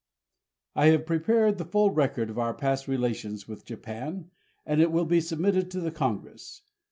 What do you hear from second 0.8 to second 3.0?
have prepared the full record of our past